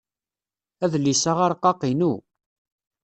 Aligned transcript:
Adlis-a 0.85 1.33
arqaq 1.45 1.81
inu. 1.91 2.13